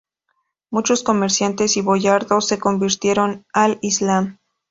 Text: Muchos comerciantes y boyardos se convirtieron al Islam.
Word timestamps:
Muchos 0.71 1.03
comerciantes 1.03 1.77
y 1.77 1.81
boyardos 1.81 2.47
se 2.47 2.57
convirtieron 2.57 3.45
al 3.53 3.77
Islam. 3.83 4.39